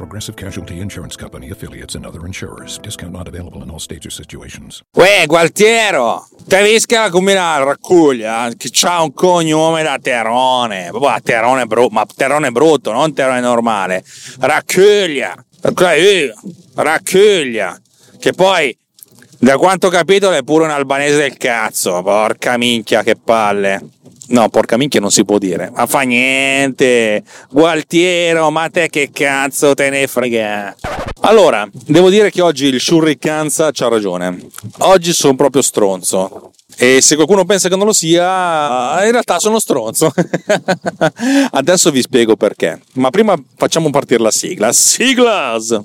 [0.00, 2.78] Progressive Casualty Insurance Company affiliates and other insurers.
[2.78, 4.80] Discount not available in all states or situations.
[4.96, 6.26] Uè, Gualtiero!
[6.48, 10.86] Te visca la combinare raccuglia che c'ha un cognome da Terone.
[10.88, 14.02] Proprio Terone brutto, ma Terone brutto, non Terone normale.
[14.38, 15.34] Raccuglia!
[16.76, 17.78] Raccuglia!
[18.18, 18.74] Che poi,
[19.38, 22.00] da quanto ho capito, è pure un albanese del cazzo.
[22.02, 23.86] Porca minchia, che palle.
[24.30, 25.70] No, porca minchia non si può dire.
[25.74, 27.22] Ma fa niente.
[27.50, 30.76] Gualtiero, ma te che cazzo te ne frega?
[31.22, 34.38] Allora, devo dire che oggi il Shurikanza c'ha ragione.
[34.78, 36.52] Oggi sono proprio stronzo.
[36.76, 40.12] E se qualcuno pensa che non lo sia, in realtà sono stronzo.
[41.50, 42.80] Adesso vi spiego perché.
[42.94, 44.72] Ma prima facciamo partire la sigla.
[44.72, 45.78] Siglas!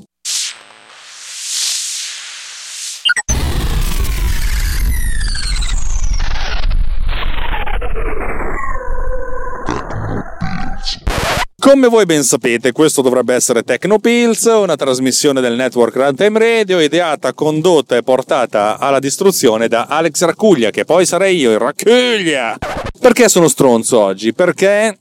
[11.65, 17.33] Come voi ben sapete, questo dovrebbe essere Tecnopills, una trasmissione del network Runtime Radio ideata,
[17.33, 22.55] condotta e portata alla distruzione da Alex Raccuglia, che poi sarei io, il Raccuglia!
[22.99, 24.31] Perché sono stronzo oggi?
[24.31, 24.95] Perché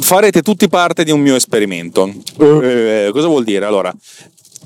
[0.00, 2.12] farete tutti parte di un mio esperimento.
[2.36, 3.64] Eh, cosa vuol dire?
[3.64, 3.94] Allora,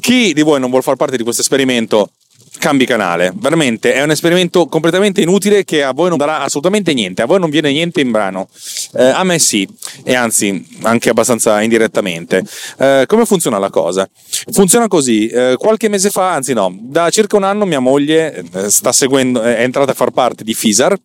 [0.01, 2.13] chi di voi non vuole far parte di questo esperimento
[2.59, 3.33] cambi canale.
[3.35, 7.23] Veramente è un esperimento completamente inutile che a voi non darà assolutamente niente.
[7.23, 8.49] A voi non viene niente in brano.
[8.95, 9.69] Eh, a me sì,
[10.05, 12.45] e anzi anche abbastanza indirettamente.
[12.79, 14.09] Eh, come funziona la cosa?
[14.51, 15.29] Funziona così.
[15.29, 19.43] Eh, qualche mese fa, anzi no, da circa un anno mia moglie eh, sta seguendo,
[19.43, 20.97] è entrata a far parte di FISAR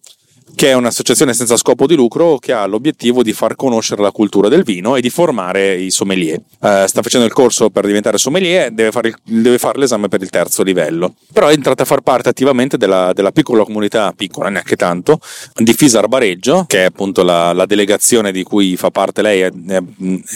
[0.55, 4.47] che è un'associazione senza scopo di lucro che ha l'obiettivo di far conoscere la cultura
[4.47, 6.39] del vino e di formare i sommelier.
[6.59, 10.21] Uh, sta facendo il corso per diventare sommelier, deve fare, il, deve fare, l'esame per
[10.21, 11.15] il terzo livello.
[11.31, 15.19] Però è entrata a far parte attivamente della, della piccola comunità, piccola neanche tanto,
[15.53, 19.51] di Fisar Bareggio, che è appunto la, la delegazione di cui fa parte lei, e,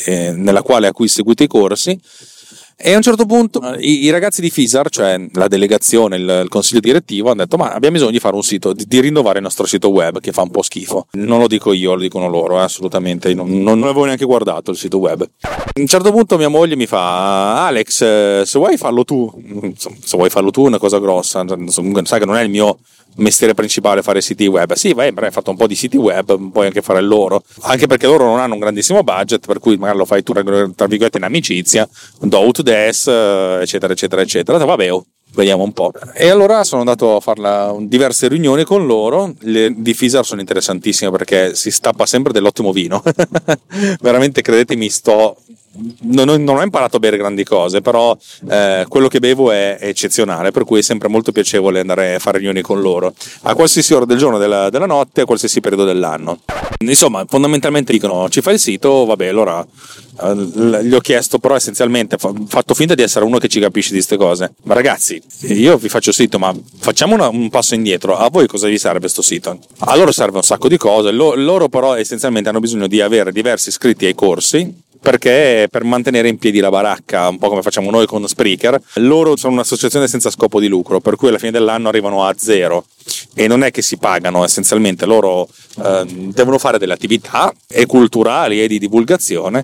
[0.05, 1.99] e, nella quale ha cui seguito i corsi
[2.81, 6.47] e a un certo punto i, i ragazzi di Fisar, cioè la delegazione, il, il,
[6.47, 9.43] consiglio direttivo, hanno detto: Ma abbiamo bisogno di fare un sito, di, di, rinnovare il
[9.43, 11.07] nostro sito web che fa un po' schifo.
[11.11, 13.33] Non lo dico io, lo dicono loro, eh, assolutamente.
[13.33, 15.29] Non, non, avevo neanche guardato il sito web.
[15.41, 19.29] A un certo punto mia moglie mi fa: Alex, eh, se vuoi farlo tu,
[19.75, 21.43] se vuoi farlo tu, è una cosa grossa.
[22.03, 22.79] Sai che non è il mio
[23.15, 24.73] mestiere principale fare siti web.
[24.73, 27.43] Sì, vai, hai fatto un po' di siti web, puoi anche fare loro.
[27.61, 30.41] Anche perché loro non hanno un grandissimo budget, per cui magari lo fai tu, tra
[30.43, 31.87] virgolette, in amicizia,
[32.19, 34.57] do to des, eccetera, eccetera, eccetera.
[34.63, 35.91] Vabbè, oh, vediamo un po'.
[36.13, 39.33] E allora sono andato a fare diverse riunioni con loro.
[39.39, 43.03] Le di Fisar sono interessantissime perché si stappa sempre dell'ottimo vino.
[44.01, 45.37] Veramente, credetemi, sto
[46.01, 48.17] non, non, ho imparato a bere grandi cose, però
[48.49, 52.37] eh, quello che bevo è, eccezionale, per cui è sempre molto piacevole andare a fare
[52.37, 53.13] riunioni con loro,
[53.43, 56.39] a qualsiasi ora del giorno, della, della notte, a qualsiasi periodo dell'anno.
[56.79, 59.65] Insomma, fondamentalmente dicono ci fai il sito, vabbè, allora
[60.21, 63.89] eh, gli ho chiesto, però essenzialmente ho fatto finta di essere uno che ci capisce
[63.89, 64.53] di queste cose.
[64.63, 68.17] Ma ragazzi, io vi faccio il sito, ma facciamo una, un passo indietro.
[68.17, 69.59] A voi cosa vi serve questo sito?
[69.79, 73.69] A loro serve un sacco di cose, loro però essenzialmente hanno bisogno di avere diversi
[73.69, 78.05] iscritti ai corsi perché per mantenere in piedi la baracca, un po' come facciamo noi
[78.05, 82.25] con Spreaker, loro sono un'associazione senza scopo di lucro, per cui alla fine dell'anno arrivano
[82.25, 82.85] a zero.
[83.33, 85.05] E non è che si pagano, essenzialmente.
[85.05, 85.47] Loro
[85.83, 89.63] eh, devono fare delle attività e culturali e di divulgazione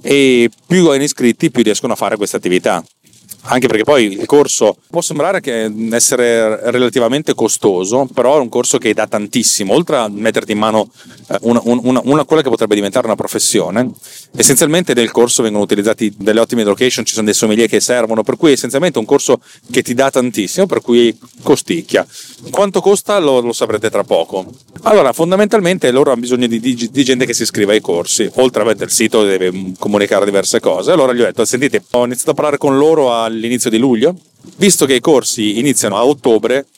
[0.00, 2.82] e più hanno iscritti più riescono a fare queste attività
[3.42, 5.40] anche perché poi il corso può sembrare
[5.92, 10.90] essere relativamente costoso, però è un corso che dà tantissimo, oltre a metterti in mano
[11.28, 13.90] eh, una, una, una, quella che potrebbe diventare una professione,
[14.36, 18.36] essenzialmente nel corso vengono utilizzati delle ottime location, ci sono dei sommelier che servono, per
[18.36, 19.40] cui essenzialmente è un corso
[19.70, 22.06] che ti dà tantissimo, per cui costicchia.
[22.50, 24.46] Quanto costa lo, lo saprete tra poco.
[24.88, 28.62] Allora, fondamentalmente loro hanno bisogno di, di, di, gente che si iscriva ai corsi, oltre
[28.62, 30.92] a avere il sito deve comunicare diverse cose.
[30.92, 34.16] Allora gli ho detto, sentite, ho iniziato a parlare con loro all'inizio di luglio,
[34.56, 36.68] visto che i corsi iniziano a ottobre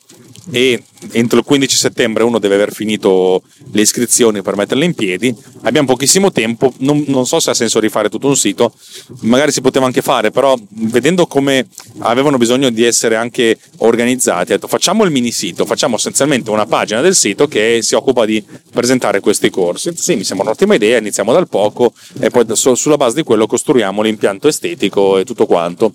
[0.51, 3.43] e entro il 15 settembre uno deve aver finito
[3.73, 5.35] le iscrizioni per metterle in piedi.
[5.62, 8.73] Abbiamo pochissimo tempo, non, non, so se ha senso rifare tutto un sito,
[9.20, 11.67] magari si poteva anche fare, però vedendo come
[11.99, 16.67] avevano bisogno di essere anche organizzati, ho detto facciamo il mini sito, facciamo essenzialmente una
[16.67, 18.43] pagina del sito che si occupa di
[18.73, 19.93] presentare questi corsi.
[19.97, 24.02] Sì, mi sembra un'ottima idea, iniziamo dal poco e poi sulla base di quello costruiamo
[24.02, 25.94] l'impianto estetico e tutto quanto.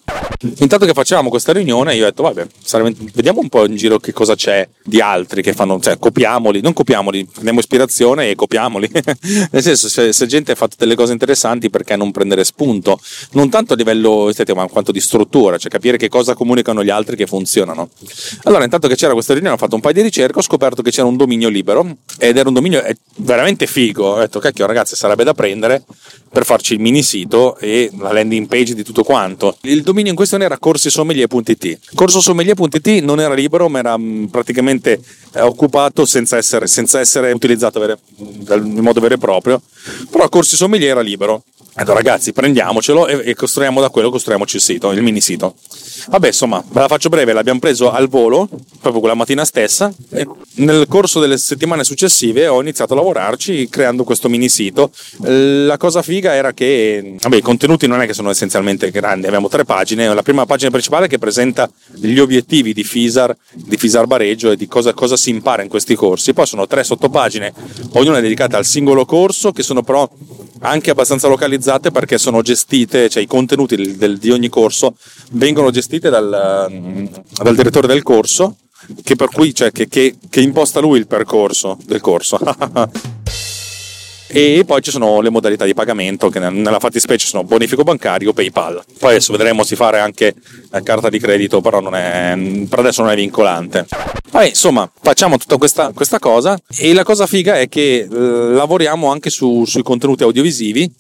[0.60, 2.48] Intanto che facevamo questa riunione, io ho detto, vabbè,
[3.14, 6.74] vediamo un po' in giro che cosa c'è di altri che fanno, cioè copiamoli, non
[6.74, 8.90] copiamoli, prendiamo ispirazione e copiamoli.
[9.52, 13.00] Nel senso, se, se, gente ha fatto delle cose interessanti, perché non prendere spunto?
[13.32, 16.90] Non tanto a livello estetico, ma quanto di struttura, cioè capire che cosa comunicano gli
[16.90, 17.90] altri che funzionano.
[18.44, 20.92] Allora, intanto che c'era questa riunione, ho fatto un paio di ricerche, ho scoperto che
[20.92, 22.84] c'era un dominio libero ed era un dominio
[23.18, 24.06] veramente figo.
[24.06, 25.84] Ho detto, cacchio, ragazzi, sarebbe da prendere
[26.36, 29.56] per farci il mini sito e la landing page di tutto quanto.
[29.62, 31.80] Il dominio in questione era corsisommelier.it.
[31.96, 35.00] Corsosommelier.it non era libero, ma era mm, praticamente
[35.32, 37.82] eh, occupato senza essere, senza essere utilizzato
[38.18, 39.62] in modo vero e proprio.
[40.12, 41.46] Però Corsi Sommelier era libero.
[41.76, 45.56] Allora, ragazzi, prendiamocelo e, e costruiamo da quello, costruiamoci il sito, il mini sito.
[46.08, 48.48] Vabbè, insomma, ve la faccio breve, l'abbiamo preso al volo,
[48.80, 54.04] proprio quella mattina stessa, e nel corso delle settimane successive ho iniziato a lavorarci creando
[54.04, 54.92] questo mini sito.
[55.20, 59.48] La cosa figa era che, vabbè, i contenuti non è che sono essenzialmente grandi, abbiamo
[59.48, 64.52] tre pagine, la prima pagina principale che presenta gli obiettivi di FISAR, di FISAR Bareggio
[64.52, 67.52] e di cosa, cosa si impara in questi corsi, poi sono tre sottopagine,
[67.94, 70.08] ognuna dedicata al singolo corso, che sono però
[70.60, 74.96] anche abbastanza localizzate perché sono gestite, cioè i contenuti del, del, di ogni corso
[75.32, 76.68] vengono gestite dal,
[77.42, 78.58] dal direttore del corso,
[79.04, 82.40] che per cui cioè, che, che, che imposta lui il percorso del corso.
[84.28, 88.34] e poi ci sono le modalità di pagamento che nella fattispecie sono bonifico bancario o
[88.34, 88.84] PayPal.
[89.00, 90.34] Poi adesso vedremo si fare anche
[90.84, 92.34] carta di credito, però è,
[92.68, 93.86] per adesso non è vincolante.
[94.36, 99.10] Vabbè, insomma, facciamo tutta questa, questa, cosa e la cosa figa è che eh, lavoriamo
[99.10, 100.92] anche su, sui contenuti audiovisivi,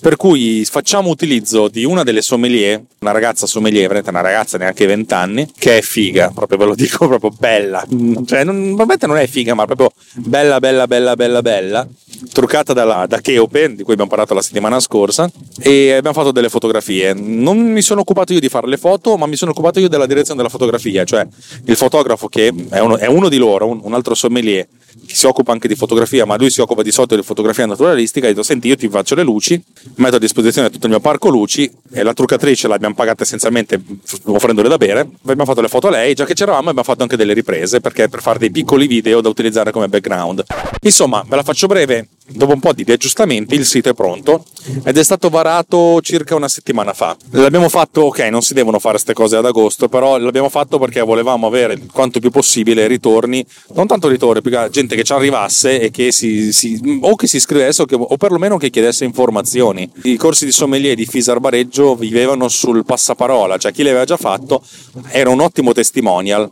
[0.00, 5.14] per cui facciamo utilizzo di una delle sommelier, una ragazza sommelier, una ragazza neanche 20
[5.14, 7.86] anni, che è figa, proprio ve lo dico, proprio bella.
[8.26, 11.88] Cioè, non, non è figa, ma proprio bella, bella, bella, bella, bella,
[12.32, 15.30] truccata dalla, da Cheope, di cui abbiamo parlato la settimana scorsa,
[15.60, 17.12] e abbiamo fatto delle fotografie.
[17.14, 20.06] Non mi sono occupato io di fare le foto, ma mi sono occupato io della
[20.06, 21.26] direzione della fotografia, cioè
[21.64, 24.66] il fotografo che è uno, è uno di loro, un, un, altro sommelier,
[25.06, 28.26] che si occupa anche di fotografia, ma lui si occupa di solito di fotografia naturalistica,
[28.26, 29.62] ha detto senti io ti faccio le luci,
[29.96, 33.80] metto a disposizione tutto il mio parco luci e la truccatrice l'abbiamo pagata essenzialmente
[34.24, 37.16] offrendole da bere, abbiamo fatto le foto a lei, già che c'eravamo abbiamo fatto anche
[37.16, 40.44] delle riprese perché per fare dei piccoli video da utilizzare come background.
[40.82, 44.44] Insomma, ve la faccio breve, dopo un po' di aggiustamenti il sito è pronto
[44.84, 47.16] ed è stato varato circa una settimana fa.
[47.30, 51.00] L'abbiamo fatto, ok, non si devono fare queste cose ad agosto, però l'abbiamo fatto perché
[51.00, 53.44] volevamo avere quanto più possibile ritorni,
[53.74, 57.36] non tanto ritorni, più gente che ci arrivasse e che si, si o che si
[57.36, 59.90] iscrivesse o, che, o perlomeno che chiedesse informazioni.
[60.02, 64.62] I corsi di sommelier di Fisar Bareggio vivevano sul passaparola, cioè chi l'aveva già fatto
[65.08, 66.50] era un ottimo testimonial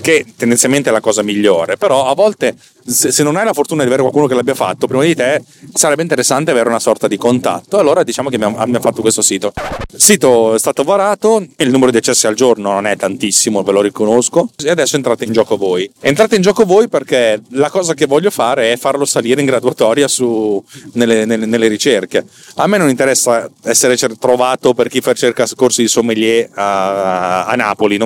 [0.00, 2.54] che tendenzialmente è la cosa migliore, però a volte
[2.84, 5.42] se, non hai la fortuna di avere qualcuno che l'abbia fatto prima di te,
[5.72, 7.78] sarebbe interessante avere una sorta di contatto.
[7.78, 9.52] Allora diciamo che abbiamo, abbiamo fatto questo sito.
[9.92, 13.72] Il sito è stato varato, il numero di accessi al giorno non è tantissimo, ve
[13.72, 15.90] lo riconosco, e adesso entrate in gioco voi.
[16.00, 20.08] Entrate in gioco voi perché la cosa che voglio fare è farlo salire in graduatoria
[20.08, 20.62] su,
[20.92, 22.24] nelle, nelle, nelle, ricerche.
[22.56, 27.54] A me non interessa essere trovato per chi fa cerca corsi di sommelier a, a
[27.56, 27.98] Napoli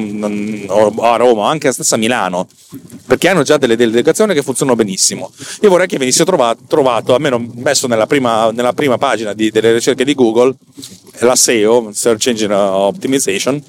[0.66, 2.48] o a Roma, anche a stessa Milano,
[3.06, 5.30] perché hanno già delle delegazioni che funzionano funzionano benissimo.
[5.60, 9.72] Io vorrei che venisse trovato, trovato almeno messo nella prima, nella prima pagina di, delle
[9.72, 10.54] ricerche di Google,
[11.20, 13.62] la SEO, Search Engine Optimization,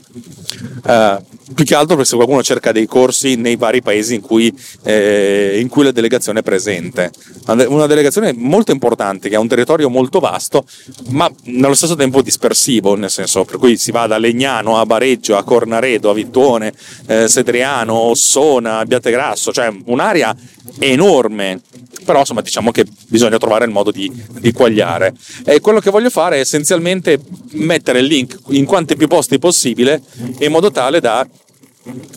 [0.85, 1.17] eh,
[1.53, 4.53] più che altro se qualcuno cerca dei corsi nei vari paesi in cui,
[4.83, 7.11] eh, in cui la delegazione è presente.
[7.45, 10.65] Una delegazione molto importante, che ha un territorio molto vasto,
[11.09, 15.37] ma nello stesso tempo dispersivo, nel senso per cui si va da Legnano a Bareggio,
[15.37, 16.73] a Cornaredo, a Vittuone,
[17.07, 20.35] eh, Sedriano, Ossona, Abbiategrasso, cioè un'area
[20.79, 21.61] enorme
[22.05, 26.09] però insomma diciamo che bisogna trovare il modo di, di quagliare e quello che voglio
[26.09, 27.19] fare è essenzialmente
[27.53, 30.01] mettere il link in quanti più posti possibile
[30.39, 31.27] in modo tale da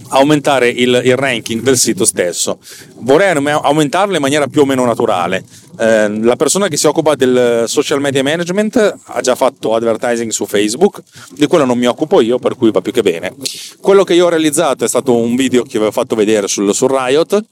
[0.09, 2.59] aumentare il, il, ranking del sito stesso.
[3.01, 5.45] Vorrei aumentarlo in maniera più o meno naturale.
[5.79, 10.47] Eh, la persona che si occupa del social media management ha già fatto advertising su
[10.47, 11.03] Facebook,
[11.35, 13.35] di quello non mi occupo io, per cui va più che bene.
[13.81, 16.91] Quello che io ho realizzato è stato un video che avevo fatto vedere sul, sul
[16.91, 17.45] Riot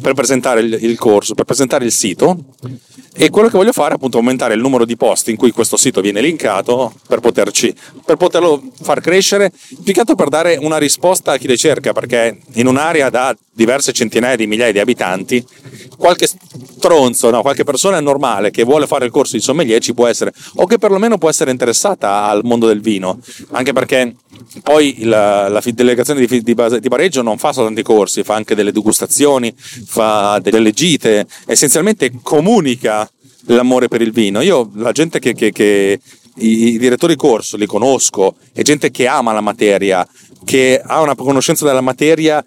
[0.00, 2.38] per presentare il, il corso, per presentare il sito
[3.14, 5.76] E quello che voglio fare è appunto aumentare il numero di posti in cui questo
[5.76, 9.52] sito viene linkato per, poterci, per poterlo far crescere,
[9.82, 13.36] più che altro per dare una risposta a chi le cerca, perché in un'area da
[13.52, 15.44] diverse centinaia di migliaia di abitanti,
[15.98, 20.06] qualche stronzo, no, qualche persona normale che vuole fare il corso di sommelier ci può
[20.06, 23.18] essere, o che perlomeno può essere interessata al mondo del vino,
[23.50, 24.14] anche perché
[24.62, 28.54] poi la, la delegazione di, di, di Bareggio non fa soltanto i corsi, fa anche
[28.54, 33.10] delle degustazioni, fa delle gite, essenzialmente comunica
[33.46, 34.40] l'amore per il vino.
[34.40, 36.00] Io, la gente che, che, che
[36.36, 40.06] i, direttori corso li conosco, è gente che ama la materia,
[40.44, 42.44] che ha una conoscenza della materia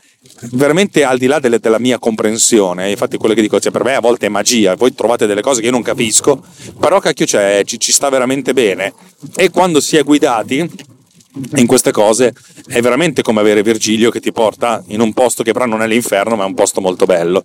[0.51, 2.89] veramente al di là delle, della mia comprensione.
[2.89, 5.59] Infatti, quello che dico, cioè, per me a volte è magia, voi trovate delle cose
[5.61, 6.43] che io non capisco,
[6.79, 8.93] però cacchio c'è, ci, ci sta veramente bene.
[9.35, 10.93] E quando si è guidati
[11.55, 12.33] in queste cose
[12.67, 15.87] è veramente come avere Virgilio che ti porta in un posto che però non è
[15.87, 17.43] l'inferno, ma è un posto molto bello.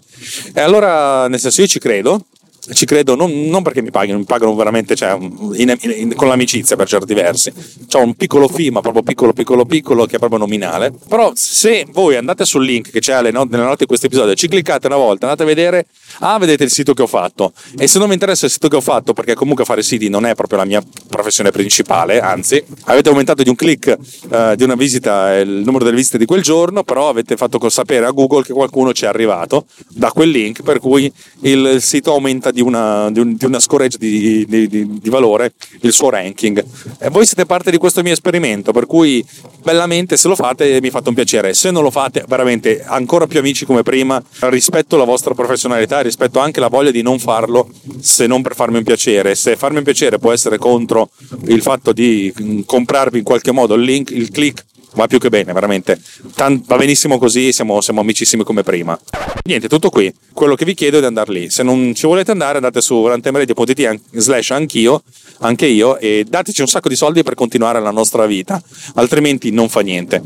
[0.54, 2.26] E allora, nel senso, io ci credo,
[2.72, 6.28] ci credo non, non, perché mi pagano, mi pagano veramente cioè, in, in, in, con
[6.28, 7.52] l'amicizia per certi versi.
[7.90, 10.92] C'ho un piccolo ma proprio piccolo, piccolo, piccolo, che è proprio nominale.
[11.08, 14.48] Però se voi andate sul link che c'è not- nelle note di questo episodio, ci
[14.48, 15.86] cliccate una volta, andate a vedere,
[16.20, 17.52] ah, vedete il sito che ho fatto.
[17.78, 20.26] E se non vi interessa il sito che ho fatto, perché comunque fare siti non
[20.26, 23.96] è proprio la mia professione principale, anzi, avete aumentato di un click
[24.28, 28.06] uh, di una visita il numero delle visite di quel giorno, però avete fatto sapere
[28.06, 31.10] a Google che qualcuno ci è arrivato da quel link, per cui
[31.42, 36.10] il sito aumenta di una, di un, di una scoreggia di, di, valore il suo
[36.10, 36.64] ranking.
[36.98, 39.24] E voi siete parte di questo mio esperimento, per cui
[39.62, 43.38] bellamente se lo fate mi fate un piacere, se non lo fate veramente ancora più
[43.38, 47.68] amici come prima, rispetto la vostra professionalità, rispetto anche la voglia di non farlo
[48.00, 49.34] se non per farmi un piacere.
[49.34, 51.10] Se farmi un piacere può essere contro
[51.46, 54.64] il fatto di comprarvi in qualche modo il link, il click
[54.94, 56.00] va più che bene, veramente.
[56.34, 58.98] Tant- va benissimo così, siamo, siamo, amicissimi come prima.
[59.44, 60.12] Niente, tutto qui.
[60.32, 61.50] Quello che vi chiedo è di andare lì.
[61.50, 65.02] Se non ci volete andare, andate su rantemradio.it slash anch'io,
[65.40, 68.60] anche io, e dateci un sacco di soldi per continuare la nostra vita,
[68.94, 70.22] altrimenti non fa niente.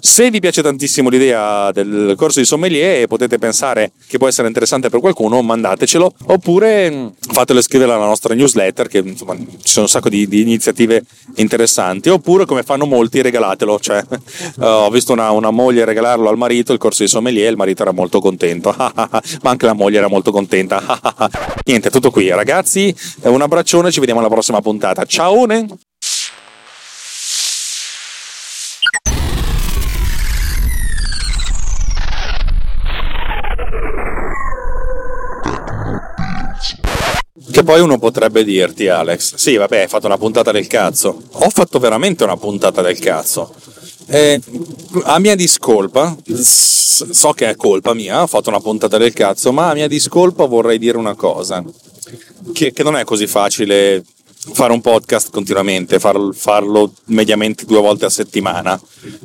[0.00, 4.46] Se vi piace tantissimo l'idea del corso di sommelier e potete pensare che può essere
[4.46, 9.86] interessante per qualcuno, mandatecelo, oppure mm, fatelo scrivere alla nostra newsletter, che insomma ci sono
[9.86, 11.02] un sacco di, di iniziative
[11.36, 14.04] interessanti, oppure come fanno molti, regalatelo, cioè
[14.60, 17.92] ho visto una, una, moglie regalarlo al marito il corso di sommelier, il marito era
[17.92, 20.82] molto contento, ma anche la moglie era molto contenta.
[21.64, 25.04] Niente, tutto qui ragazzi, un abbraccione, ci vediamo alla prossima puntata.
[25.04, 25.46] Ciao!
[37.50, 41.22] Che poi uno potrebbe dirti, Alex, sì, vabbè, hai fatto una puntata del cazzo.
[41.32, 43.52] Ho fatto veramente una puntata del cazzo.
[44.10, 44.40] Eh,
[45.02, 49.68] a mia discolpa, so che è colpa mia, ho fatto una puntata del cazzo, ma
[49.68, 51.62] a mia discolpa vorrei dire una cosa,
[52.54, 54.02] che, che non è così facile
[54.52, 58.80] fare un podcast continuamente, farlo, farlo, mediamente due volte a settimana,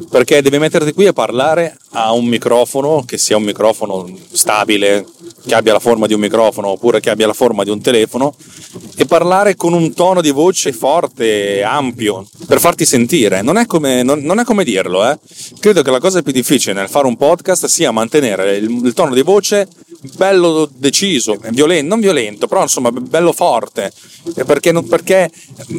[0.09, 5.05] perché devi metterti qui a parlare a un microfono che sia un microfono stabile,
[5.45, 8.33] che abbia la forma di un microfono oppure che abbia la forma di un telefono
[8.95, 13.41] e parlare con un tono di voce forte, ampio, per farti sentire.
[13.41, 15.17] Non è come, non, non è come dirlo, eh.
[15.59, 19.13] Credo che la cosa più difficile nel fare un podcast sia mantenere il, il tono
[19.13, 19.67] di voce
[20.15, 23.91] bello deciso, violento, non violento, però insomma bello forte,
[24.45, 25.31] perché, perché,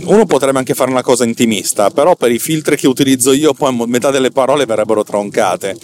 [0.05, 3.75] uno potrebbe anche fare una cosa intimista, però per i filtri che utilizzo io poi
[3.87, 5.77] metà delle parole verrebbero troncate.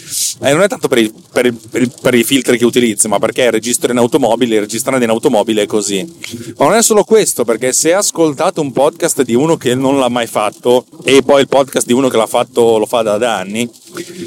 [0.43, 3.51] E non è tanto per i, per, per, per i, filtri che utilizzo, ma perché
[3.51, 6.07] registro in automobile, registrando in automobile è così.
[6.57, 10.09] Ma non è solo questo, perché se ascoltate un podcast di uno che non l'ha
[10.09, 13.37] mai fatto e poi il podcast di uno che l'ha fatto lo fa da, da
[13.37, 13.69] anni,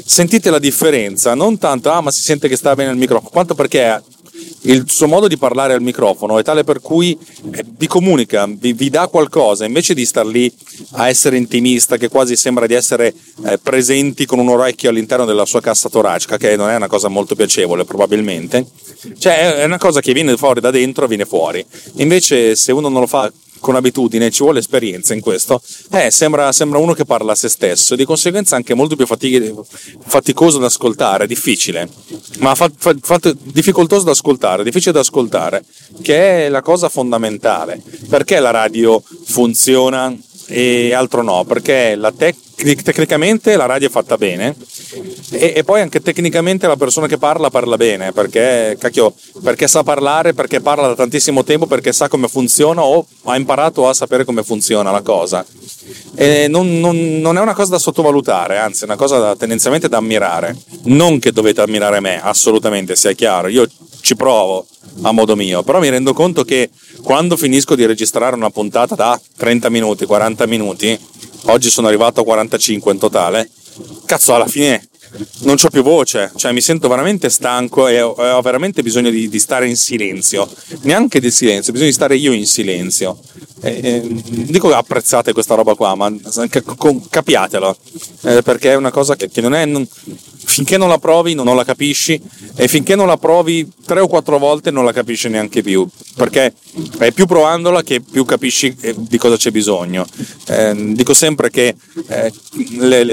[0.04, 3.54] sentite la differenza, non tanto, ah ma si sente che sta bene il microfono, quanto
[3.54, 4.02] perché
[4.64, 7.18] il suo modo di parlare al microfono è tale per cui
[7.52, 10.52] eh, vi comunica, vi, vi, dà qualcosa, invece di star lì
[10.92, 13.14] a essere intimista, che quasi sembra di essere
[13.46, 17.08] eh, presenti con un orecchio all'interno della sua cassa toracica, che non è una cosa
[17.08, 18.66] molto piacevole probabilmente,
[19.18, 21.64] cioè è una cosa che viene fuori da dentro, viene fuori.
[21.96, 23.30] Invece se uno non lo fa
[23.64, 27.48] con abitudine, ci vuole esperienza in questo, eh, sembra, sembra, uno che parla a se
[27.48, 29.54] stesso e di conseguenza anche molto più fatic-
[30.06, 31.88] faticoso da ascoltare, difficile,
[32.40, 35.64] ma fa, fa, fa, difficoltoso da ascoltare, difficile da ascoltare,
[36.02, 37.82] che è la cosa fondamentale.
[38.06, 40.14] Perché la radio funziona
[40.46, 41.44] e altro no?
[41.44, 44.54] Perché tec- tecnicamente la radio è fatta bene
[45.30, 49.82] e, e, poi anche tecnicamente la persona che parla parla bene perché, cacchio, perché sa
[49.82, 54.24] parlare, perché parla da tantissimo tempo, perché sa come funziona o ha imparato a sapere
[54.24, 55.44] come funziona la cosa.
[56.14, 59.88] E non, non, non è una cosa da sottovalutare, anzi è una cosa da, tendenzialmente
[59.88, 60.56] da ammirare.
[60.84, 63.66] Non che dovete ammirare me, assolutamente, sia chiaro, io
[64.00, 64.66] ci provo,
[65.02, 66.70] a modo mio, però mi rendo conto che
[67.02, 70.98] quando finisco di registrare una puntata da 30 minuti, 40 minuti,
[71.46, 73.50] oggi sono arrivato a 45 in totale,
[74.06, 74.88] cazzo alla fine
[75.40, 79.38] non ho più voce, cioè mi sento veramente stanco e ho, veramente bisogno di, di,
[79.38, 80.48] stare in silenzio,
[80.82, 83.18] neanche di silenzio, bisogno di stare io in silenzio.
[83.60, 86.12] E, e, dico che apprezzate questa roba qua, ma
[87.10, 87.76] capiatelo,
[88.22, 89.64] eh, perché è una cosa che, che non è...
[89.64, 89.86] Non,
[90.44, 92.20] finché non la provi non, la capisci
[92.54, 96.54] e finché non la provi tre o quattro volte non la capisci neanche più perché
[96.98, 100.06] è più provandola che più capisci eh, di cosa c'è bisogno.
[100.46, 101.74] Eh, dico sempre che
[102.08, 102.32] eh,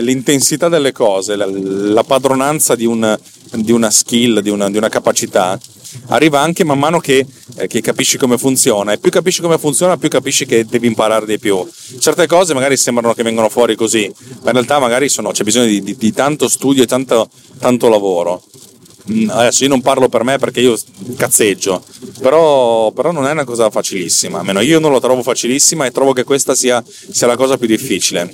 [0.01, 3.17] l'intensità delle cose la, la padronanza di, un,
[3.53, 5.59] di, una skill di una, di una capacità
[6.07, 7.25] arriva anche man mano che,
[7.57, 11.25] eh, che, capisci come funziona e più capisci come funziona più capisci che devi imparare
[11.25, 11.67] di più
[11.99, 15.67] certe cose magari sembrano che vengono fuori così ma in realtà magari sono, c'è bisogno
[15.67, 17.29] di, di, di tanto studio e tanto,
[17.59, 18.43] tanto lavoro
[19.11, 20.77] mm, adesso io non parlo per me perché io
[21.15, 21.83] cazzeggio
[22.19, 26.13] però, però, non è una cosa facilissima almeno io non lo trovo facilissima e trovo
[26.13, 28.33] che questa sia, sia la cosa più difficile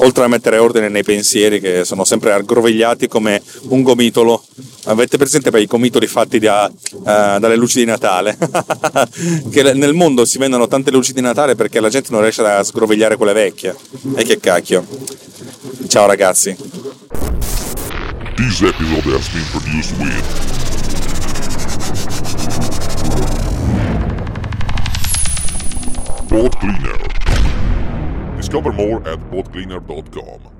[0.00, 4.44] oltre a mettere ordine nei pensieri che sono sempre aggrovigliati come un gomitolo.
[4.84, 8.36] Avete presente per i gomitoli fatti da, uh, dalle luci di Natale?
[9.50, 12.62] che nel mondo si vendono tante luci di Natale perché la gente non riesce a
[12.62, 13.76] sgrovigliare quelle vecchie.
[14.16, 14.86] E che cacchio.
[15.88, 16.56] Ciao ragazzi.
[18.36, 20.48] This episode has been produced with
[26.28, 27.10] Boat Cleaner
[28.40, 30.59] Discover more at boatcleaner.com.